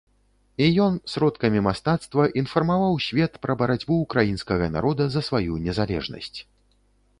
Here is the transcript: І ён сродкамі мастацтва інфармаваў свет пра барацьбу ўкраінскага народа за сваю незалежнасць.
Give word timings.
І 0.67 0.69
ён 0.85 0.93
сродкамі 1.13 1.59
мастацтва 1.67 2.25
інфармаваў 2.41 2.97
свет 3.09 3.37
пра 3.45 3.57
барацьбу 3.61 4.01
ўкраінскага 4.05 4.73
народа 4.79 5.03
за 5.17 5.21
сваю 5.31 5.63
незалежнасць. 5.71 6.35